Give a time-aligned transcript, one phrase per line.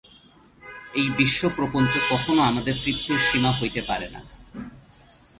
[0.99, 4.21] এই বিশ্বপ্রপঞ্চ কখনও আমাদের তৃপ্তির সীমা হইতে পারে না।